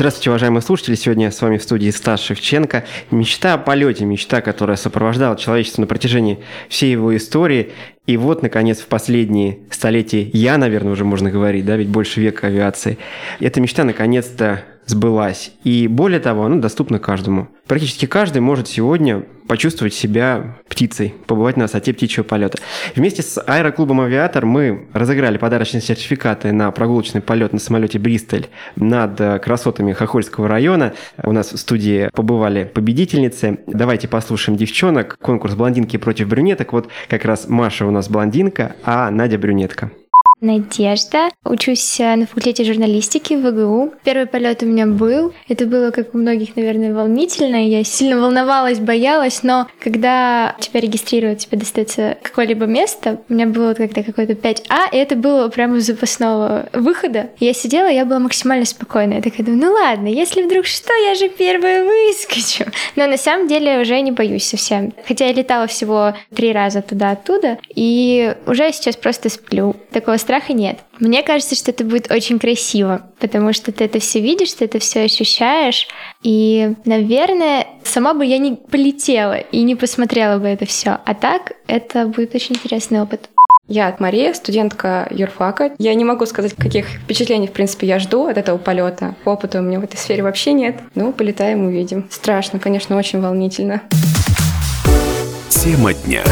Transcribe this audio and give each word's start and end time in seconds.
Здравствуйте, 0.00 0.30
уважаемые 0.30 0.62
слушатели. 0.62 0.94
Сегодня 0.94 1.30
с 1.30 1.42
вами 1.42 1.58
в 1.58 1.62
студии 1.62 1.90
Стас 1.90 2.22
Шевченко. 2.22 2.84
Мечта 3.10 3.52
о 3.52 3.58
полете, 3.58 4.06
мечта, 4.06 4.40
которая 4.40 4.78
сопровождала 4.78 5.36
человечество 5.36 5.82
на 5.82 5.86
протяжении 5.86 6.38
всей 6.70 6.92
его 6.92 7.14
истории. 7.14 7.72
И 8.06 8.16
вот, 8.16 8.40
наконец, 8.40 8.78
в 8.78 8.86
последние 8.86 9.58
столетия, 9.70 10.22
я, 10.32 10.56
наверное, 10.56 10.92
уже 10.92 11.04
можно 11.04 11.30
говорить, 11.30 11.66
да, 11.66 11.76
ведь 11.76 11.88
больше 11.88 12.22
века 12.22 12.46
авиации, 12.46 12.96
эта 13.40 13.60
мечта 13.60 13.84
наконец-то 13.84 14.64
сбылась. 14.90 15.52
И 15.64 15.88
более 15.88 16.20
того, 16.20 16.44
она 16.44 16.56
доступна 16.56 16.98
каждому. 16.98 17.48
Практически 17.66 18.06
каждый 18.06 18.40
может 18.40 18.68
сегодня 18.68 19.24
почувствовать 19.46 19.94
себя 19.94 20.58
птицей, 20.68 21.14
побывать 21.26 21.56
на 21.56 21.64
высоте 21.64 21.92
птичьего 21.92 22.24
полета. 22.24 22.58
Вместе 22.94 23.22
с 23.22 23.40
аэроклубом 23.40 24.00
«Авиатор» 24.00 24.46
мы 24.46 24.88
разыграли 24.92 25.38
подарочные 25.38 25.80
сертификаты 25.80 26.52
на 26.52 26.70
прогулочный 26.70 27.20
полет 27.20 27.52
на 27.52 27.58
самолете 27.58 27.98
«Бристоль» 27.98 28.46
над 28.76 29.20
э, 29.20 29.38
красотами 29.38 29.92
Хохольского 29.92 30.48
района. 30.48 30.94
У 31.22 31.32
нас 31.32 31.52
в 31.52 31.56
студии 31.56 32.10
побывали 32.12 32.64
победительницы. 32.64 33.60
Давайте 33.66 34.08
послушаем 34.08 34.56
девчонок. 34.56 35.16
Конкурс 35.20 35.54
блондинки 35.54 35.96
против 35.96 36.28
брюнеток. 36.28 36.72
Вот 36.72 36.88
как 37.08 37.24
раз 37.24 37.48
Маша 37.48 37.86
у 37.86 37.90
нас 37.90 38.08
блондинка, 38.08 38.76
а 38.84 39.10
Надя 39.10 39.38
брюнетка. 39.38 39.90
Надежда. 40.40 41.28
Учусь 41.44 42.00
э, 42.00 42.16
на 42.16 42.26
факультете 42.26 42.64
журналистики 42.64 43.34
в 43.34 43.42
ВГУ. 43.42 43.92
Первый 44.04 44.26
полет 44.26 44.62
у 44.62 44.66
меня 44.66 44.86
был. 44.86 45.32
Это 45.48 45.66
было, 45.66 45.90
как 45.90 46.14
у 46.14 46.18
многих, 46.18 46.56
наверное, 46.56 46.94
волнительно. 46.94 47.66
Я 47.66 47.84
сильно 47.84 48.20
волновалась, 48.20 48.78
боялась, 48.78 49.42
но 49.42 49.68
когда 49.78 50.56
тебя 50.58 50.80
регистрируют, 50.80 51.40
тебе 51.40 51.58
достается 51.58 52.16
какое-либо 52.22 52.66
место, 52.66 53.20
у 53.28 53.34
меня 53.34 53.46
было 53.46 53.74
как-то 53.74 54.02
какое-то 54.02 54.32
5А, 54.32 54.88
и 54.92 54.96
это 54.96 55.16
было 55.16 55.48
прямо 55.48 55.80
с 55.80 55.84
запасного 55.84 56.68
выхода. 56.72 57.30
Я 57.38 57.52
сидела, 57.52 57.88
я 57.88 58.04
была 58.04 58.18
максимально 58.18 58.64
спокойна. 58.64 59.14
Я 59.14 59.22
такая 59.22 59.44
думаю, 59.44 59.66
ну 59.66 59.72
ладно, 59.72 60.06
если 60.08 60.42
вдруг 60.42 60.66
что, 60.66 60.92
я 60.94 61.14
же 61.14 61.28
первая 61.28 61.84
выскочу. 61.84 62.64
Но 62.96 63.06
на 63.06 63.16
самом 63.16 63.48
деле 63.48 63.80
уже 63.80 64.00
не 64.00 64.12
боюсь 64.12 64.44
совсем. 64.44 64.92
Хотя 65.06 65.26
я 65.26 65.32
летала 65.32 65.66
всего 65.66 66.14
три 66.34 66.52
раза 66.52 66.82
туда-оттуда, 66.82 67.58
и 67.74 68.34
уже 68.46 68.72
сейчас 68.72 68.96
просто 68.96 69.28
сплю. 69.28 69.76
Такого 69.92 70.16
страха 70.30 70.52
нет. 70.52 70.78
Мне 71.00 71.24
кажется, 71.24 71.56
что 71.56 71.72
это 71.72 71.82
будет 71.82 72.12
очень 72.12 72.38
красиво, 72.38 73.02
потому 73.18 73.52
что 73.52 73.72
ты 73.72 73.82
это 73.82 73.98
все 73.98 74.20
видишь, 74.20 74.52
ты 74.52 74.66
это 74.66 74.78
все 74.78 75.02
ощущаешь. 75.02 75.88
И, 76.22 76.74
наверное, 76.84 77.66
сама 77.82 78.14
бы 78.14 78.24
я 78.24 78.38
не 78.38 78.54
полетела 78.54 79.36
и 79.36 79.62
не 79.62 79.74
посмотрела 79.74 80.38
бы 80.38 80.46
это 80.46 80.66
все. 80.66 80.98
А 81.04 81.14
так 81.14 81.54
это 81.66 82.06
будет 82.06 82.36
очень 82.36 82.54
интересный 82.54 83.02
опыт. 83.02 83.28
Я 83.66 83.96
Мария, 83.98 84.32
студентка 84.32 85.08
юрфака. 85.10 85.72
Я 85.78 85.94
не 85.94 86.04
могу 86.04 86.26
сказать, 86.26 86.54
каких 86.54 86.86
впечатлений, 86.86 87.48
в 87.48 87.52
принципе, 87.52 87.88
я 87.88 87.98
жду 87.98 88.26
от 88.28 88.38
этого 88.38 88.56
полета. 88.56 89.16
Опыта 89.24 89.58
у 89.58 89.62
меня 89.62 89.80
в 89.80 89.84
этой 89.84 89.96
сфере 89.96 90.22
вообще 90.22 90.52
нет. 90.52 90.76
Ну, 90.94 91.12
полетаем, 91.12 91.66
увидим. 91.66 92.06
Страшно, 92.08 92.60
конечно, 92.60 92.96
очень 92.96 93.20
волнительно. 93.20 93.82
Тема 95.48 95.92
дня. 95.92 96.22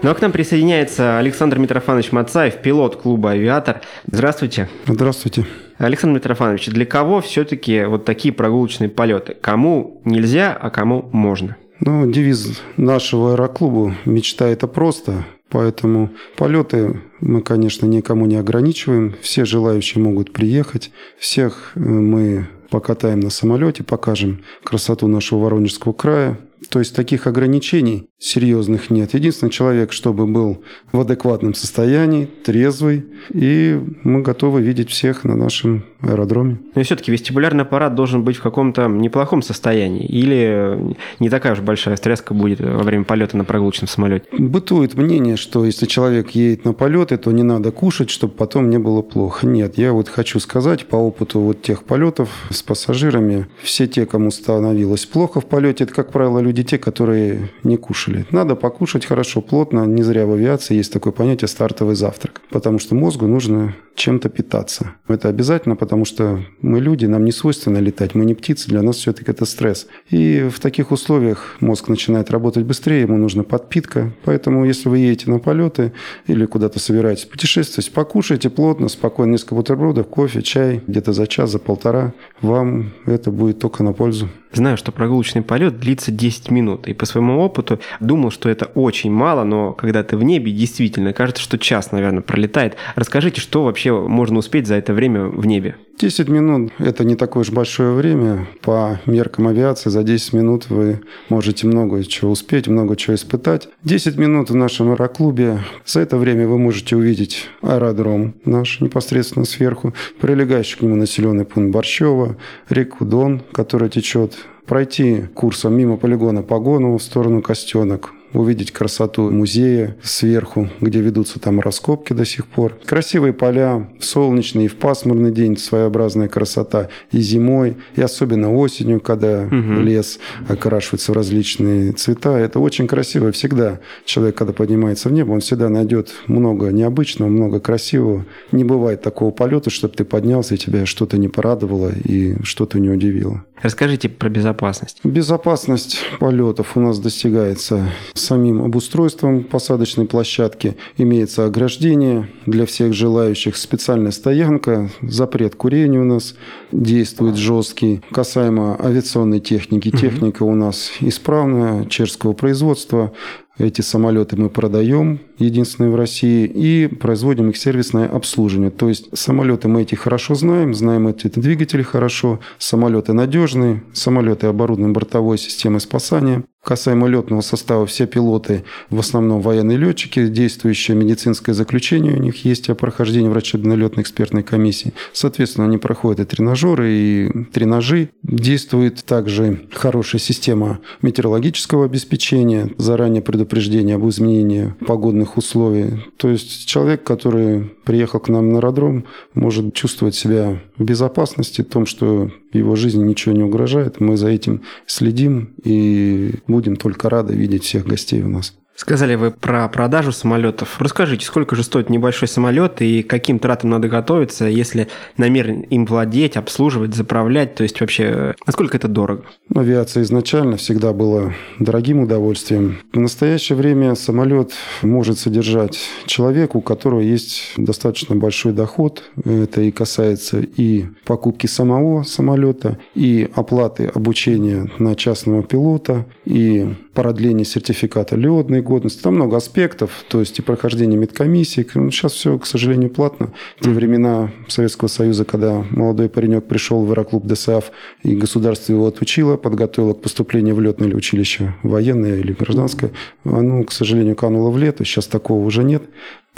Ну 0.00 0.10
а 0.10 0.14
к 0.14 0.20
нам 0.20 0.30
присоединяется 0.30 1.18
Александр 1.18 1.58
Митрофанович 1.58 2.12
Мацаев, 2.12 2.62
пилот 2.62 2.96
клуба 2.96 3.32
«Авиатор». 3.32 3.80
Здравствуйте. 4.06 4.68
Здравствуйте. 4.86 5.44
Александр 5.76 6.18
Митрофанович, 6.18 6.68
для 6.68 6.86
кого 6.86 7.20
все-таки 7.20 7.84
вот 7.84 8.04
такие 8.04 8.32
прогулочные 8.32 8.88
полеты? 8.88 9.34
Кому 9.40 10.00
нельзя, 10.04 10.56
а 10.60 10.70
кому 10.70 11.08
можно? 11.12 11.56
Ну, 11.80 12.10
девиз 12.10 12.60
нашего 12.76 13.32
аэроклуба 13.32 13.96
«Мечта– 14.04 14.48
это 14.48 14.68
просто», 14.68 15.24
Поэтому 15.50 16.10
полеты 16.36 17.00
мы, 17.20 17.40
конечно, 17.40 17.86
никому 17.86 18.26
не 18.26 18.36
ограничиваем. 18.36 19.14
Все 19.22 19.46
желающие 19.46 20.02
могут 20.04 20.30
приехать. 20.34 20.90
Всех 21.18 21.72
мы 21.74 22.46
покатаем 22.68 23.20
на 23.20 23.30
самолете, 23.30 23.82
покажем 23.82 24.42
красоту 24.62 25.06
нашего 25.06 25.44
Воронежского 25.44 25.94
края. 25.94 26.38
То 26.70 26.80
есть 26.80 26.94
таких 26.94 27.26
ограничений 27.26 28.08
серьезных 28.18 28.90
нет. 28.90 29.14
Единственный 29.14 29.50
человек, 29.50 29.92
чтобы 29.92 30.26
был 30.26 30.62
в 30.92 31.00
адекватном 31.00 31.54
состоянии, 31.54 32.28
трезвый, 32.44 33.06
и 33.32 33.80
мы 34.02 34.22
готовы 34.22 34.60
видеть 34.60 34.90
всех 34.90 35.24
на 35.24 35.36
нашем 35.36 35.84
аэродроме. 36.00 36.58
Но 36.74 36.82
все-таки 36.82 37.10
вестибулярный 37.10 37.62
аппарат 37.62 37.94
должен 37.94 38.24
быть 38.24 38.36
в 38.36 38.42
каком-то 38.42 38.86
неплохом 38.86 39.42
состоянии, 39.42 40.06
или 40.06 40.96
не 41.20 41.30
такая 41.30 41.54
уж 41.54 41.60
большая 41.60 41.96
стресска 41.96 42.34
будет 42.34 42.60
во 42.60 42.82
время 42.82 43.04
полета 43.04 43.36
на 43.36 43.44
прогулочном 43.44 43.88
самолете? 43.88 44.26
Бытует 44.36 44.94
мнение, 44.94 45.36
что 45.36 45.64
если 45.64 45.86
человек 45.86 46.30
едет 46.30 46.64
на 46.64 46.72
полеты, 46.72 47.16
то 47.16 47.30
не 47.32 47.42
надо 47.42 47.72
кушать, 47.72 48.10
чтобы 48.10 48.34
потом 48.34 48.68
не 48.68 48.78
было 48.78 49.02
плохо. 49.02 49.46
Нет, 49.46 49.78
я 49.78 49.92
вот 49.92 50.08
хочу 50.08 50.38
сказать 50.40 50.86
по 50.86 50.96
опыту 50.96 51.40
вот 51.40 51.62
тех 51.62 51.84
полетов 51.84 52.30
с 52.50 52.62
пассажирами, 52.62 53.46
все 53.62 53.86
те, 53.86 54.06
кому 54.06 54.30
становилось 54.30 55.06
плохо 55.06 55.40
в 55.40 55.46
полете, 55.46 55.84
это, 55.84 55.94
как 55.94 56.12
правило, 56.12 56.40
люди 56.40 56.57
те, 56.62 56.78
которые 56.78 57.50
не 57.64 57.76
покушали. 57.88 58.26
Надо 58.30 58.54
покушать 58.54 59.06
хорошо, 59.06 59.40
плотно. 59.40 59.86
Не 59.86 60.02
зря 60.02 60.26
в 60.26 60.32
авиации 60.32 60.76
есть 60.76 60.92
такое 60.92 61.12
понятие 61.12 61.48
«стартовый 61.48 61.94
завтрак». 61.94 62.42
Потому 62.50 62.78
что 62.78 62.94
мозгу 62.94 63.26
нужно 63.26 63.74
чем-то 63.98 64.28
питаться. 64.28 64.92
Это 65.08 65.28
обязательно, 65.28 65.76
потому 65.76 66.04
что 66.04 66.40
мы 66.62 66.80
люди, 66.80 67.06
нам 67.06 67.24
не 67.24 67.32
свойственно 67.32 67.78
летать, 67.78 68.14
мы 68.14 68.24
не 68.24 68.34
птицы, 68.34 68.68
для 68.68 68.82
нас 68.82 68.96
все-таки 68.96 69.30
это 69.30 69.44
стресс. 69.44 69.86
И 70.08 70.48
в 70.50 70.60
таких 70.60 70.90
условиях 70.90 71.56
мозг 71.60 71.88
начинает 71.88 72.30
работать 72.30 72.64
быстрее, 72.64 73.02
ему 73.02 73.16
нужна 73.16 73.42
подпитка. 73.42 74.12
Поэтому, 74.24 74.64
если 74.64 74.88
вы 74.88 74.98
едете 74.98 75.30
на 75.30 75.38
полеты 75.38 75.92
или 76.26 76.46
куда-то 76.46 76.78
собираетесь 76.78 77.24
путешествовать, 77.24 77.92
покушайте 77.92 78.48
плотно, 78.48 78.88
спокойно, 78.88 79.32
несколько 79.32 79.54
бутербродов, 79.54 80.06
кофе, 80.08 80.42
чай, 80.42 80.80
где-то 80.86 81.12
за 81.12 81.26
час, 81.26 81.50
за 81.50 81.58
полтора. 81.58 82.14
Вам 82.40 82.92
это 83.06 83.30
будет 83.30 83.58
только 83.58 83.82
на 83.82 83.92
пользу. 83.92 84.28
Знаю, 84.52 84.78
что 84.78 84.92
прогулочный 84.92 85.42
полет 85.42 85.78
длится 85.78 86.10
10 86.10 86.50
минут. 86.50 86.88
И 86.88 86.94
по 86.94 87.04
своему 87.04 87.40
опыту 87.40 87.80
думал, 88.00 88.30
что 88.30 88.48
это 88.48 88.64
очень 88.66 89.10
мало, 89.10 89.44
но 89.44 89.72
когда 89.72 90.02
ты 90.02 90.16
в 90.16 90.22
небе, 90.22 90.52
действительно, 90.52 91.12
кажется, 91.12 91.42
что 91.42 91.58
час, 91.58 91.92
наверное, 91.92 92.22
пролетает. 92.22 92.76
Расскажите, 92.94 93.42
что 93.42 93.64
вообще 93.64 93.87
можно 93.92 94.38
успеть 94.38 94.66
за 94.66 94.74
это 94.74 94.92
время 94.92 95.24
в 95.24 95.46
небе? 95.46 95.76
10 95.98 96.28
минут– 96.28 96.72
это 96.78 97.04
не 97.04 97.16
такое 97.16 97.40
уж 97.42 97.50
большое 97.50 97.92
время. 97.92 98.46
По 98.62 99.00
меркам 99.06 99.48
авиации 99.48 99.90
за 99.90 100.04
10 100.04 100.32
минут 100.32 100.70
вы 100.70 101.00
можете 101.28 101.66
много 101.66 102.04
чего 102.04 102.30
успеть, 102.30 102.68
много 102.68 102.94
чего 102.94 103.16
испытать. 103.16 103.68
10 103.82 104.16
минут 104.16 104.50
в 104.50 104.54
нашем 104.54 104.92
аэроклубе. 104.92 105.58
За 105.84 106.00
это 106.00 106.16
время 106.16 106.46
вы 106.46 106.58
можете 106.58 106.94
увидеть 106.94 107.48
аэродром 107.62 108.34
наш 108.44 108.80
непосредственно 108.80 109.44
сверху, 109.44 109.92
прилегающий 110.20 110.78
к 110.78 110.82
нему 110.82 110.94
населенный 110.94 111.44
пункт 111.44 111.72
Борщева, 111.72 112.36
реку 112.68 113.04
Дон, 113.04 113.42
которая 113.52 113.90
течет 113.90 114.36
пройти 114.66 115.24
курсом 115.34 115.74
мимо 115.74 115.96
полигона 115.96 116.42
Погону 116.42 116.96
в 116.96 117.02
сторону 117.02 117.42
Костенок, 117.42 118.12
увидеть 118.32 118.72
красоту 118.72 119.30
музея 119.30 119.96
сверху, 120.02 120.68
где 120.80 121.00
ведутся 121.00 121.40
там 121.40 121.60
раскопки 121.60 122.12
до 122.12 122.24
сих 122.24 122.46
пор. 122.46 122.76
Красивые 122.84 123.32
поля, 123.32 123.88
солнечный 124.00 124.66
и 124.66 124.68
в 124.68 124.76
пасмурный 124.76 125.32
день 125.32 125.56
своеобразная 125.56 126.28
красота. 126.28 126.88
И 127.12 127.20
зимой, 127.20 127.76
и 127.96 128.02
особенно 128.02 128.54
осенью, 128.54 129.00
когда 129.00 129.42
угу. 129.44 129.80
лес 129.80 130.18
окрашивается 130.48 131.12
в 131.12 131.14
различные 131.14 131.92
цвета. 131.92 132.38
Это 132.38 132.60
очень 132.60 132.86
красиво 132.86 133.32
всегда. 133.32 133.80
Человек, 134.04 134.36
когда 134.36 134.52
поднимается 134.52 135.08
в 135.08 135.12
небо, 135.12 135.32
он 135.32 135.40
всегда 135.40 135.68
найдет 135.68 136.10
много 136.26 136.68
необычного, 136.68 137.28
много 137.28 137.60
красивого. 137.60 138.24
Не 138.52 138.64
бывает 138.64 139.02
такого 139.02 139.30
полета, 139.30 139.70
чтобы 139.70 139.94
ты 139.94 140.04
поднялся, 140.04 140.54
и 140.54 140.58
тебя 140.58 140.86
что-то 140.86 141.18
не 141.18 141.28
порадовало 141.28 141.92
и 142.04 142.36
что-то 142.42 142.78
не 142.78 142.90
удивило. 142.90 143.44
Расскажите 143.62 144.08
про 144.08 144.28
безопасность. 144.28 145.00
Безопасность 145.02 145.98
полетов 146.20 146.76
у 146.76 146.80
нас 146.80 146.98
достигается 146.98 147.90
самим 148.18 148.62
обустройством 148.62 149.44
посадочной 149.44 150.06
площадки. 150.06 150.76
Имеется 150.96 151.46
ограждение 151.46 152.28
для 152.46 152.66
всех 152.66 152.92
желающих, 152.92 153.56
специальная 153.56 154.10
стоянка, 154.10 154.90
запрет 155.00 155.54
курения 155.54 156.00
у 156.00 156.04
нас 156.04 156.34
действует 156.72 157.36
жесткий. 157.36 158.02
Касаемо 158.10 158.76
авиационной 158.78 159.40
техники, 159.40 159.90
техника 159.90 160.42
у 160.42 160.54
нас 160.54 160.92
исправная, 161.00 161.86
чешского 161.86 162.32
производства. 162.32 163.12
Эти 163.58 163.80
самолеты 163.80 164.36
мы 164.36 164.50
продаем, 164.50 165.18
единственные 165.38 165.90
в 165.90 165.96
России, 165.96 166.46
и 166.46 166.86
производим 166.86 167.50
их 167.50 167.56
сервисное 167.56 168.06
обслуживание. 168.06 168.70
То 168.70 168.88
есть 168.88 169.08
самолеты 169.18 169.66
мы 169.66 169.82
эти 169.82 169.96
хорошо 169.96 170.36
знаем, 170.36 170.74
знаем 170.74 171.08
эти 171.08 171.26
двигатели 171.26 171.82
хорошо, 171.82 172.38
самолеты 172.58 173.12
надежные, 173.14 173.82
самолеты 173.92 174.46
оборудованы 174.46 174.92
бортовой 174.92 175.38
системой 175.38 175.80
спасания. 175.80 176.44
Касаемо 176.64 177.06
летного 177.06 177.40
состава, 177.40 177.86
все 177.86 178.06
пилоты, 178.06 178.64
в 178.90 178.98
основном 178.98 179.40
военные 179.40 179.78
летчики, 179.78 180.26
действующее 180.26 180.96
медицинское 180.96 181.54
заключение 181.54 182.14
у 182.14 182.20
них 182.20 182.44
есть 182.44 182.68
о 182.68 182.74
прохождении 182.74 183.28
врачебно-летной 183.28 184.02
экспертной 184.02 184.42
комиссии. 184.42 184.92
Соответственно, 185.12 185.66
они 185.66 185.78
проходят 185.78 186.20
и 186.20 186.24
тренажеры, 186.24 186.90
и 186.90 187.44
тренажи. 187.52 188.10
Действует 188.22 189.04
также 189.04 189.60
хорошая 189.72 190.20
система 190.20 190.80
метеорологического 191.00 191.86
обеспечения, 191.86 192.70
заранее 192.76 193.22
предупреждение 193.22 193.96
об 193.96 194.08
изменении 194.08 194.74
погодных 194.86 195.38
условий. 195.38 196.04
То 196.16 196.28
есть 196.28 196.66
человек, 196.66 197.04
который 197.04 197.70
приехал 197.84 198.20
к 198.20 198.28
нам 198.28 198.50
на 198.50 198.58
аэродром, 198.58 199.06
может 199.32 199.74
чувствовать 199.74 200.16
себя 200.16 200.60
в 200.76 200.84
безопасности, 200.84 201.62
в 201.62 201.66
том, 201.66 201.86
что 201.86 202.30
его 202.52 202.76
жизни 202.76 203.04
ничего 203.04 203.34
не 203.34 203.42
угрожает. 203.42 204.00
Мы 204.00 204.16
за 204.16 204.28
этим 204.28 204.62
следим 204.86 205.54
и 205.64 206.34
будем 206.48 206.76
только 206.76 207.08
рады 207.08 207.34
видеть 207.34 207.64
всех 207.64 207.86
гостей 207.86 208.22
у 208.22 208.28
нас. 208.28 208.54
Сказали 208.78 209.16
вы 209.16 209.32
про 209.32 209.68
продажу 209.68 210.12
самолетов. 210.12 210.76
Расскажите, 210.78 211.26
сколько 211.26 211.56
же 211.56 211.64
стоит 211.64 211.90
небольшой 211.90 212.28
самолет 212.28 212.80
и 212.80 213.02
каким 213.02 213.40
тратам 213.40 213.70
надо 213.70 213.88
готовиться, 213.88 214.44
если 214.44 214.86
намерен 215.16 215.62
им 215.62 215.84
владеть, 215.84 216.36
обслуживать, 216.36 216.94
заправлять? 216.94 217.56
То 217.56 217.64
есть 217.64 217.80
вообще, 217.80 218.36
насколько 218.46 218.76
это 218.76 218.86
дорого? 218.86 219.24
Авиация 219.52 220.04
изначально 220.04 220.58
всегда 220.58 220.92
была 220.92 221.32
дорогим 221.58 222.02
удовольствием. 222.02 222.78
В 222.92 223.00
настоящее 223.00 223.58
время 223.58 223.96
самолет 223.96 224.52
может 224.82 225.18
содержать 225.18 225.76
человека, 226.06 226.56
у 226.56 226.60
которого 226.60 227.00
есть 227.00 227.54
достаточно 227.56 228.14
большой 228.14 228.52
доход. 228.52 229.02
Это 229.24 229.60
и 229.60 229.72
касается 229.72 230.38
и 230.38 230.86
покупки 231.04 231.48
самого 231.48 232.04
самолета, 232.04 232.78
и 232.94 233.28
оплаты 233.34 233.90
обучения 233.92 234.70
на 234.78 234.94
частного 234.94 235.42
пилота, 235.42 236.06
и 236.24 236.76
продление 236.94 237.44
сертификата 237.44 238.14
летной 238.14 238.60
годности. 238.68 239.02
Там 239.02 239.14
много 239.14 239.36
аспектов, 239.36 240.04
то 240.08 240.20
есть 240.20 240.38
и 240.38 240.42
прохождение 240.42 240.98
медкомиссии. 240.98 241.66
Ну, 241.74 241.90
сейчас 241.90 242.12
все, 242.12 242.38
к 242.38 242.46
сожалению, 242.46 242.90
платно. 242.90 243.32
В 243.56 243.64
те 243.64 243.70
времена 243.70 244.30
Советского 244.46 244.88
Союза, 244.88 245.24
когда 245.24 245.64
молодой 245.70 246.08
паренек 246.08 246.44
пришел 246.44 246.84
в 246.84 246.90
аэроклуб 246.90 247.26
ДСАФ, 247.26 247.72
и 248.02 248.14
государство 248.14 248.72
его 248.72 248.86
отучило, 248.86 249.36
подготовило 249.36 249.94
к 249.94 250.02
поступлению 250.02 250.54
в 250.54 250.60
летное 250.60 250.94
училище, 250.94 251.54
военное 251.62 252.18
или 252.18 252.32
гражданское, 252.32 252.92
оно, 253.24 253.64
к 253.64 253.72
сожалению, 253.72 254.16
кануло 254.16 254.50
в 254.50 254.58
лето. 254.58 254.84
Сейчас 254.84 255.06
такого 255.06 255.44
уже 255.44 255.64
нет. 255.64 255.82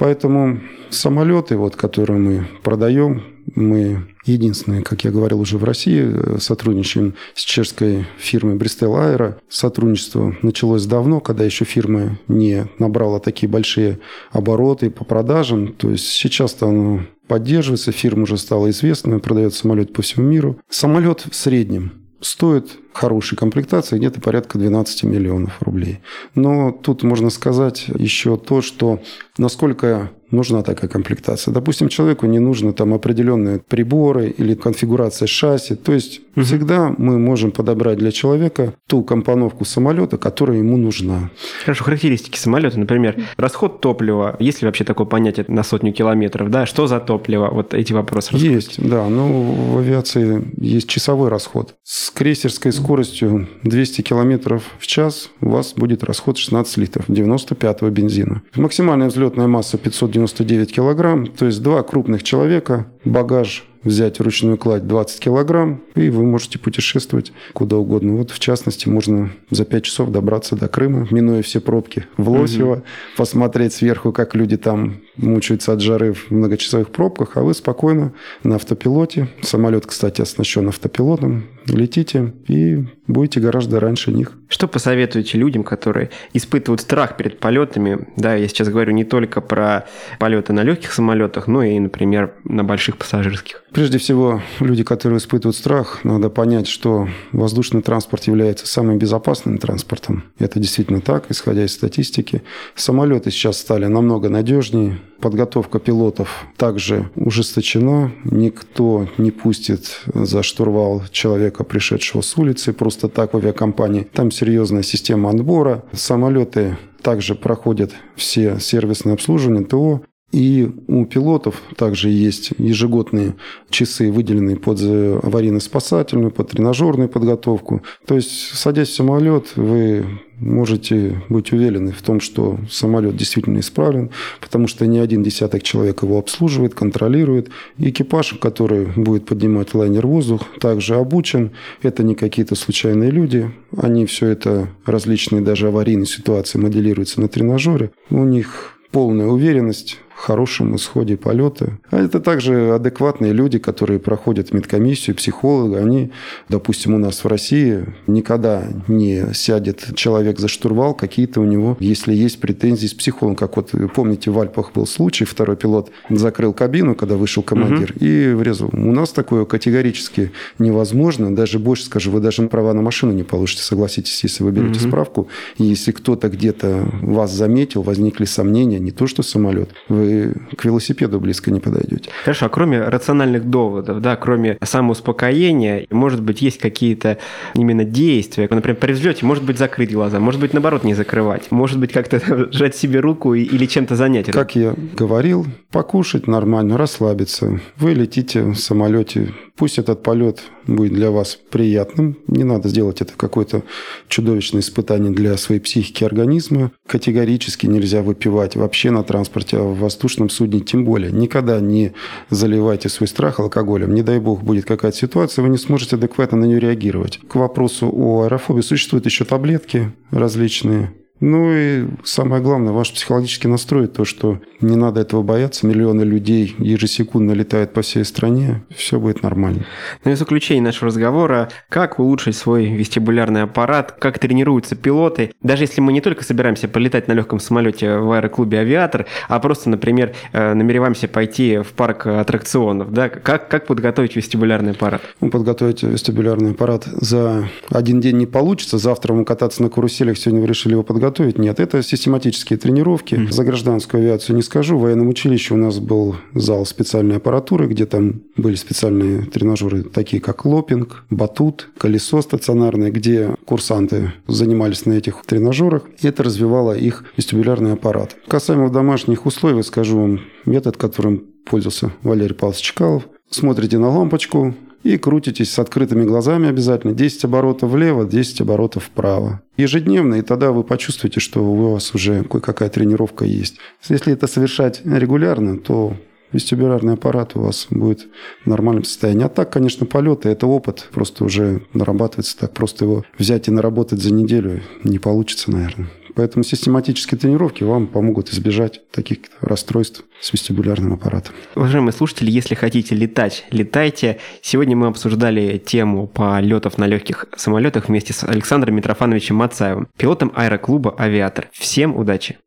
Поэтому 0.00 0.60
самолеты, 0.88 1.58
вот, 1.58 1.76
которые 1.76 2.18
мы 2.18 2.48
продаем, 2.62 3.22
мы 3.54 4.08
единственные, 4.24 4.82
как 4.82 5.04
я 5.04 5.10
говорил 5.10 5.40
уже 5.40 5.58
в 5.58 5.64
России, 5.64 6.02
э, 6.02 6.38
сотрудничаем 6.40 7.16
с 7.34 7.42
чешской 7.42 8.06
фирмой 8.16 8.54
Бристел 8.54 8.96
Аэро. 8.96 9.38
Сотрудничество 9.50 10.34
началось 10.40 10.86
давно, 10.86 11.20
когда 11.20 11.44
еще 11.44 11.66
фирма 11.66 12.18
не 12.28 12.66
набрала 12.78 13.20
такие 13.20 13.46
большие 13.46 13.98
обороты 14.32 14.88
по 14.88 15.04
продажам. 15.04 15.74
То 15.74 15.90
есть 15.90 16.06
сейчас-то 16.06 16.68
оно 16.68 17.02
поддерживается, 17.28 17.92
фирма 17.92 18.22
уже 18.22 18.38
стала 18.38 18.70
известна, 18.70 19.18
продает 19.18 19.52
самолет 19.52 19.92
по 19.92 20.00
всему 20.00 20.24
миру. 20.24 20.58
Самолет 20.70 21.26
в 21.30 21.34
среднем 21.34 21.92
стоит 22.22 22.70
хорошей 22.92 23.36
комплектации 23.36 23.98
где-то 23.98 24.20
порядка 24.20 24.58
12 24.58 25.04
миллионов 25.04 25.60
рублей. 25.62 26.00
Но 26.34 26.72
тут 26.72 27.02
можно 27.02 27.30
сказать 27.30 27.86
еще 27.88 28.36
то, 28.36 28.62
что 28.62 29.00
насколько 29.38 30.10
нужна 30.30 30.62
такая 30.62 30.88
комплектация. 30.88 31.52
Допустим, 31.52 31.88
человеку 31.88 32.26
не 32.26 32.38
нужны 32.38 32.72
там 32.72 32.94
определенные 32.94 33.58
приборы 33.58 34.28
или 34.28 34.54
конфигурация 34.54 35.26
шасси. 35.26 35.74
То 35.74 35.92
есть 35.92 36.20
угу. 36.36 36.44
всегда 36.44 36.94
мы 36.96 37.18
можем 37.18 37.50
подобрать 37.50 37.98
для 37.98 38.12
человека 38.12 38.74
ту 38.86 39.02
компоновку 39.02 39.64
самолета, 39.64 40.18
которая 40.18 40.58
ему 40.58 40.76
нужна. 40.76 41.30
Хорошо, 41.64 41.84
характеристики 41.84 42.38
самолета, 42.38 42.78
например, 42.78 43.16
расход 43.36 43.80
топлива, 43.80 44.36
есть 44.38 44.62
ли 44.62 44.66
вообще 44.66 44.84
такое 44.84 45.06
понятие 45.06 45.44
на 45.48 45.62
сотню 45.62 45.92
километров, 45.92 46.50
да, 46.50 46.66
что 46.66 46.86
за 46.86 47.00
топливо, 47.00 47.48
вот 47.50 47.74
эти 47.74 47.92
вопросы. 47.92 48.36
Есть, 48.36 48.76
да, 48.78 49.08
ну 49.08 49.74
в 49.74 49.78
авиации 49.78 50.44
есть 50.56 50.88
часовой 50.88 51.28
расход. 51.28 51.74
С 51.82 52.10
крейсерской 52.10 52.72
скоростью 52.84 53.48
200 53.62 54.02
километров 54.02 54.64
в 54.78 54.86
час 54.86 55.30
у 55.40 55.50
вас 55.50 55.74
будет 55.74 56.02
расход 56.02 56.38
16 56.38 56.76
литров 56.78 57.08
95-го 57.08 57.88
бензина. 57.90 58.42
Максимальная 58.54 59.08
взлетная 59.08 59.46
масса 59.46 59.78
599 59.78 60.72
килограмм, 60.72 61.26
то 61.26 61.46
есть 61.46 61.62
два 61.62 61.82
крупных 61.82 62.22
человека, 62.22 62.86
багаж 63.04 63.66
взять 63.82 64.18
вручную 64.18 64.58
кладь 64.58 64.86
20 64.86 65.20
килограмм, 65.20 65.82
и 65.94 66.10
вы 66.10 66.24
можете 66.24 66.58
путешествовать 66.58 67.32
куда 67.52 67.76
угодно. 67.76 68.14
Вот, 68.14 68.30
в 68.30 68.38
частности, 68.38 68.88
можно 68.88 69.30
за 69.50 69.64
5 69.64 69.84
часов 69.84 70.10
добраться 70.10 70.56
до 70.56 70.68
Крыма, 70.68 71.06
минуя 71.10 71.42
все 71.42 71.60
пробки 71.60 72.06
в 72.16 72.28
Лосево, 72.28 72.72
угу. 72.72 72.82
посмотреть 73.16 73.72
сверху, 73.72 74.12
как 74.12 74.34
люди 74.34 74.56
там 74.56 75.00
мучаются 75.16 75.72
от 75.72 75.80
жары 75.80 76.12
в 76.12 76.30
многочасовых 76.30 76.90
пробках, 76.90 77.36
а 77.36 77.42
вы 77.42 77.54
спокойно 77.54 78.12
на 78.42 78.56
автопилоте. 78.56 79.28
Самолет, 79.42 79.86
кстати, 79.86 80.20
оснащен 80.20 80.68
автопилотом. 80.68 81.44
Летите 81.66 82.32
и 82.48 82.84
будете 83.06 83.40
гораздо 83.40 83.80
раньше 83.80 84.12
них. 84.12 84.32
Что 84.48 84.66
посоветуете 84.68 85.38
людям, 85.38 85.62
которые 85.62 86.10
испытывают 86.32 86.80
страх 86.80 87.16
перед 87.16 87.38
полетами? 87.38 88.08
Да, 88.16 88.34
я 88.34 88.48
сейчас 88.48 88.68
говорю 88.68 88.92
не 88.92 89.04
только 89.04 89.40
про 89.40 89.86
полеты 90.18 90.52
на 90.52 90.62
легких 90.62 90.92
самолетах, 90.92 91.46
но 91.46 91.62
и, 91.62 91.78
например, 91.78 92.34
на 92.44 92.64
больших 92.64 92.96
пассажирских. 92.96 93.64
Прежде 93.72 93.98
всего, 93.98 94.42
люди, 94.58 94.82
которые 94.82 95.18
испытывают 95.18 95.56
страх, 95.56 96.04
надо 96.04 96.30
понять, 96.30 96.66
что 96.66 97.08
воздушный 97.32 97.82
транспорт 97.82 98.24
является 98.24 98.66
самым 98.66 98.98
безопасным 98.98 99.58
транспортом. 99.58 100.24
Это 100.38 100.58
действительно 100.58 101.00
так, 101.00 101.26
исходя 101.28 101.64
из 101.64 101.72
статистики. 101.72 102.42
Самолеты 102.74 103.30
сейчас 103.30 103.58
стали 103.58 103.86
намного 103.86 104.28
надежнее, 104.28 104.98
Подготовка 105.20 105.78
пилотов 105.78 106.46
также 106.56 107.10
ужесточена. 107.14 108.12
Никто 108.24 109.06
не 109.18 109.30
пустит 109.30 110.00
за 110.12 110.42
штурвал 110.42 111.02
человека, 111.10 111.62
пришедшего 111.62 112.22
с 112.22 112.36
улицы, 112.38 112.72
просто 112.72 113.08
так 113.08 113.34
в 113.34 113.36
авиакомпании. 113.36 114.08
Там 114.12 114.30
серьезная 114.30 114.82
система 114.82 115.30
отбора. 115.30 115.84
Самолеты 115.92 116.78
также 117.02 117.34
проходят 117.34 117.92
все 118.16 118.58
сервисные 118.60 119.14
обслуживания, 119.14 119.64
ТО. 119.64 120.02
И 120.32 120.70
у 120.86 121.06
пилотов 121.06 121.60
также 121.76 122.08
есть 122.08 122.52
ежегодные 122.56 123.34
часы, 123.68 124.12
выделенные 124.12 124.56
под 124.56 124.80
аварийно-спасательную, 124.80 126.30
под 126.30 126.50
тренажерную 126.50 127.08
подготовку. 127.08 127.82
То 128.06 128.14
есть, 128.14 128.54
садясь 128.54 128.88
в 128.88 128.94
самолет, 128.94 129.56
вы 129.56 130.04
можете 130.38 131.22
быть 131.28 131.52
уверены 131.52 131.92
в 131.92 132.00
том, 132.00 132.20
что 132.20 132.58
самолет 132.70 133.16
действительно 133.16 133.58
исправлен, 133.58 134.10
потому 134.40 134.68
что 134.68 134.86
не 134.86 134.98
один 134.98 135.22
десяток 135.22 135.62
человек 135.62 136.02
его 136.02 136.18
обслуживает, 136.18 136.74
контролирует. 136.74 137.50
Экипаж, 137.78 138.34
который 138.40 138.86
будет 138.86 139.26
поднимать 139.26 139.74
лайнер 139.74 140.06
в 140.06 140.10
воздух, 140.10 140.42
также 140.60 140.94
обучен. 140.94 141.50
Это 141.82 142.02
не 142.02 142.14
какие-то 142.14 142.54
случайные 142.54 143.10
люди. 143.10 143.50
Они 143.76 144.06
все 144.06 144.28
это, 144.28 144.68
различные 144.86 145.42
даже 145.42 145.68
аварийные 145.68 146.06
ситуации 146.06 146.58
моделируются 146.58 147.20
на 147.20 147.28
тренажере. 147.28 147.90
У 148.10 148.24
них 148.24 148.76
полная 148.92 149.26
уверенность 149.26 149.98
хорошем 150.20 150.76
исходе 150.76 151.16
полета. 151.16 151.78
А 151.90 151.98
это 152.00 152.20
также 152.20 152.74
адекватные 152.74 153.32
люди, 153.32 153.58
которые 153.58 153.98
проходят 153.98 154.52
медкомиссию, 154.52 155.16
психолога. 155.16 155.78
Они, 155.78 156.12
допустим, 156.48 156.94
у 156.94 156.98
нас 156.98 157.24
в 157.24 157.26
России 157.26 157.86
никогда 158.06 158.64
не 158.86 159.32
сядет 159.32 159.94
человек 159.96 160.38
за 160.38 160.48
штурвал, 160.48 160.94
какие-то 160.94 161.40
у 161.40 161.44
него, 161.44 161.76
если 161.80 162.12
есть 162.12 162.40
претензии 162.40 162.86
с 162.86 162.94
психологом. 162.94 163.36
Как 163.36 163.56
вот, 163.56 163.72
помните, 163.94 164.30
в 164.30 164.38
Альпах 164.38 164.72
был 164.72 164.86
случай, 164.86 165.24
второй 165.24 165.56
пилот 165.56 165.90
закрыл 166.10 166.52
кабину, 166.52 166.94
когда 166.94 167.16
вышел 167.16 167.42
командир, 167.42 167.92
угу. 167.96 168.04
и 168.04 168.32
врезал. 168.34 168.68
У 168.72 168.92
нас 168.92 169.12
такое 169.12 169.44
категорически 169.44 170.32
невозможно. 170.58 171.34
Даже 171.34 171.58
больше 171.58 171.84
скажу, 171.84 172.10
вы 172.10 172.20
даже 172.20 172.46
права 172.48 172.74
на 172.74 172.82
машину 172.82 173.12
не 173.12 173.22
получите, 173.22 173.62
согласитесь, 173.62 174.22
если 174.22 174.44
вы 174.44 174.52
берете 174.52 174.80
угу. 174.80 174.88
справку. 174.88 175.28
И 175.56 175.64
если 175.64 175.92
кто-то 175.92 176.28
где-то 176.28 176.88
вас 177.00 177.32
заметил, 177.32 177.82
возникли 177.82 178.26
сомнения, 178.26 178.78
не 178.78 178.90
то 178.90 179.06
что 179.06 179.22
самолет, 179.22 179.70
вы 179.88 180.09
к 180.56 180.64
велосипеду 180.64 181.20
близко 181.20 181.50
не 181.50 181.60
подойдете. 181.60 182.10
Хорошо, 182.24 182.46
а 182.46 182.48
кроме 182.48 182.80
рациональных 182.82 183.48
доводов, 183.48 184.00
да, 184.00 184.16
кроме 184.16 184.58
самоуспокоения, 184.62 185.86
может 185.90 186.22
быть, 186.22 186.42
есть 186.42 186.58
какие-то 186.58 187.18
именно 187.54 187.84
действия, 187.84 188.48
например, 188.50 188.76
при 188.76 188.92
взлете, 188.92 189.24
может 189.26 189.44
быть, 189.44 189.58
закрыть 189.58 189.92
глаза, 189.92 190.20
может 190.20 190.40
быть, 190.40 190.52
наоборот, 190.52 190.84
не 190.84 190.94
закрывать, 190.94 191.50
может 191.50 191.78
быть, 191.78 191.92
как-то 191.92 192.20
сжать 192.52 192.76
себе 192.76 193.00
руку 193.00 193.34
или 193.34 193.66
чем-то 193.66 193.96
занять. 193.96 194.30
Как 194.30 194.56
я 194.56 194.74
говорил, 194.96 195.46
покушать 195.70 196.26
нормально, 196.26 196.76
расслабиться. 196.76 197.60
Вы 197.76 197.94
летите 197.94 198.42
в 198.42 198.56
самолете 198.56 199.32
Пусть 199.60 199.76
этот 199.76 200.02
полет 200.02 200.40
будет 200.66 200.94
для 200.94 201.10
вас 201.10 201.38
приятным. 201.50 202.16
Не 202.28 202.44
надо 202.44 202.70
сделать 202.70 203.02
это 203.02 203.12
какое-то 203.14 203.62
чудовищное 204.08 204.62
испытание 204.62 205.12
для 205.12 205.36
своей 205.36 205.60
психики 205.60 206.02
организма. 206.02 206.72
Категорически 206.86 207.66
нельзя 207.66 208.00
выпивать 208.00 208.56
вообще 208.56 208.90
на 208.90 209.02
транспорте, 209.02 209.58
а 209.58 209.62
в 209.62 209.78
воздушном 209.78 210.30
судне 210.30 210.60
тем 210.60 210.86
более. 210.86 211.12
Никогда 211.12 211.60
не 211.60 211.92
заливайте 212.30 212.88
свой 212.88 213.06
страх 213.06 213.38
алкоголем. 213.38 213.92
Не 213.92 214.02
дай 214.02 214.18
бог 214.18 214.42
будет 214.42 214.64
какая-то 214.64 214.96
ситуация, 214.96 215.42
вы 215.42 215.50
не 215.50 215.58
сможете 215.58 215.96
адекватно 215.96 216.38
на 216.38 216.46
нее 216.46 216.58
реагировать. 216.58 217.20
К 217.28 217.34
вопросу 217.34 217.90
о 217.92 218.22
аэрофобии 218.22 218.62
существуют 218.62 219.04
еще 219.04 219.26
таблетки 219.26 219.92
различные, 220.10 220.94
ну 221.20 221.52
и 221.52 221.86
самое 222.02 222.42
главное, 222.42 222.72
ваш 222.72 222.92
психологический 222.92 223.48
настрой, 223.48 223.86
то, 223.86 224.04
что 224.04 224.40
не 224.60 224.76
надо 224.76 225.00
этого 225.00 225.22
бояться, 225.22 225.66
миллионы 225.66 226.02
людей 226.02 226.54
ежесекундно 226.58 227.32
летают 227.32 227.72
по 227.72 227.82
всей 227.82 228.04
стране, 228.04 228.62
все 228.74 228.98
будет 228.98 229.22
нормально. 229.22 229.64
Ну 230.04 230.10
и 230.10 230.14
в 230.14 230.18
заключение 230.18 230.62
нашего 230.62 230.86
разговора, 230.86 231.50
как 231.68 231.98
улучшить 231.98 232.36
свой 232.36 232.66
вестибулярный 232.66 233.42
аппарат, 233.42 233.92
как 233.92 234.18
тренируются 234.18 234.76
пилоты, 234.76 235.32
даже 235.42 235.64
если 235.64 235.80
мы 235.80 235.92
не 235.92 236.00
только 236.00 236.24
собираемся 236.24 236.68
полетать 236.68 237.08
на 237.08 237.12
легком 237.12 237.38
самолете 237.38 237.98
в 237.98 238.12
аэроклубе 238.12 238.60
«Авиатор», 238.60 239.06
а 239.28 239.40
просто, 239.40 239.68
например, 239.68 240.14
э, 240.32 240.54
намереваемся 240.54 241.08
пойти 241.08 241.58
в 241.58 241.72
парк 241.72 242.06
аттракционов, 242.06 242.92
да, 242.92 243.08
как, 243.08 243.48
как 243.48 243.66
подготовить 243.66 244.16
вестибулярный 244.16 244.72
аппарат? 244.72 245.02
Ну, 245.20 245.30
подготовить 245.30 245.82
вестибулярный 245.82 246.52
аппарат 246.52 246.86
за 246.86 247.48
один 247.70 248.00
день 248.00 248.16
не 248.16 248.26
получится, 248.26 248.78
завтра 248.78 249.12
мы 249.12 249.24
кататься 249.24 249.62
на 249.62 249.68
каруселях, 249.68 250.16
сегодня 250.16 250.40
вы 250.40 250.46
решили 250.46 250.72
его 250.72 250.82
подготовить, 250.82 251.09
готовить? 251.10 251.38
Нет, 251.38 251.60
это 251.60 251.82
систематические 251.82 252.58
тренировки. 252.58 253.14
Mm-hmm. 253.14 253.32
За 253.32 253.44
гражданскую 253.44 254.02
авиацию 254.02 254.36
не 254.36 254.42
скажу. 254.42 254.78
В 254.78 254.82
военном 254.82 255.08
училище 255.08 255.54
у 255.54 255.56
нас 255.56 255.78
был 255.78 256.16
зал 256.34 256.64
специальной 256.64 257.16
аппаратуры, 257.16 257.66
где 257.66 257.84
там 257.84 258.22
были 258.36 258.54
специальные 258.54 259.22
тренажеры, 259.22 259.82
такие 259.82 260.22
как 260.22 260.44
лопинг, 260.44 261.04
батут, 261.10 261.68
колесо 261.76 262.22
стационарное, 262.22 262.90
где 262.90 263.34
курсанты 263.44 264.12
занимались 264.26 264.86
на 264.86 264.92
этих 264.92 265.22
тренажерах. 265.26 265.82
И 266.00 266.06
это 266.06 266.22
развивало 266.22 266.72
их 266.72 267.04
вестибулярный 267.16 267.72
аппарат. 267.72 268.16
Касаемо 268.28 268.70
домашних 268.70 269.26
условий, 269.26 269.62
скажу 269.62 270.00
вам 270.00 270.20
метод, 270.46 270.76
которым 270.76 271.24
пользовался 271.44 271.92
Валерий 272.02 272.34
Павлович 272.34 272.62
Чкалов. 272.62 273.08
Смотрите 273.28 273.78
на 273.78 273.88
лампочку, 273.88 274.54
и 274.82 274.96
крутитесь 274.96 275.52
с 275.52 275.58
открытыми 275.58 276.04
глазами 276.04 276.48
обязательно. 276.48 276.94
10 276.94 277.24
оборотов 277.24 277.70
влево, 277.70 278.06
10 278.06 278.40
оборотов 278.40 278.84
вправо. 278.84 279.42
Ежедневно, 279.56 280.16
и 280.16 280.22
тогда 280.22 280.52
вы 280.52 280.64
почувствуете, 280.64 281.20
что 281.20 281.44
у 281.44 281.72
вас 281.72 281.94
уже 281.94 282.24
кое-какая 282.24 282.68
тренировка 282.70 283.24
есть. 283.24 283.56
Если 283.88 284.12
это 284.12 284.26
совершать 284.26 284.80
регулярно, 284.84 285.58
то 285.58 285.96
вестибулярный 286.32 286.94
аппарат 286.94 287.32
у 287.34 287.40
вас 287.40 287.66
будет 287.70 288.08
в 288.44 288.46
нормальном 288.48 288.84
состоянии. 288.84 289.24
А 289.24 289.28
так, 289.28 289.52
конечно, 289.52 289.86
полеты– 289.86 290.28
это 290.30 290.46
опыт, 290.46 290.88
просто 290.92 291.24
уже 291.24 291.62
нарабатывается. 291.74 292.38
Так 292.38 292.52
просто 292.52 292.84
его 292.84 293.04
взять 293.18 293.48
и 293.48 293.50
наработать 293.50 294.00
за 294.00 294.12
неделю 294.12 294.62
не 294.84 294.98
получится, 294.98 295.50
наверное. 295.50 295.88
Поэтому 296.14 296.44
систематические 296.44 297.18
тренировки 297.18 297.64
вам 297.64 297.86
помогут 297.86 298.30
избежать 298.30 298.80
таких 298.90 299.18
расстройств 299.40 300.04
с 300.20 300.32
вестибулярным 300.32 300.94
аппаратом. 300.94 301.34
Уважаемые 301.54 301.92
слушатели, 301.92 302.30
если 302.30 302.54
хотите 302.54 302.94
летать, 302.94 303.44
летайте. 303.50 304.18
Сегодня 304.42 304.76
мы 304.76 304.88
обсуждали 304.88 305.58
тему 305.58 306.06
полетов 306.06 306.78
на 306.78 306.86
легких 306.86 307.26
самолетах 307.36 307.88
вместе 307.88 308.12
с 308.12 308.24
Александром 308.24 308.76
Митрофановичем 308.76 309.36
Мацаевым, 309.36 309.88
пилотом 309.96 310.32
аэроклуба 310.34 310.94
«Авиатор». 310.98 311.48
Всем 311.52 311.96
удачи! 311.96 312.38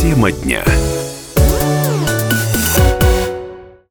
Тема 0.00 0.30
дня. 0.32 0.62